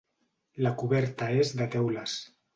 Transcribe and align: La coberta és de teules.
La 0.67 0.71
coberta 0.79 1.29
és 1.43 1.53
de 1.61 1.69
teules. 1.77 2.19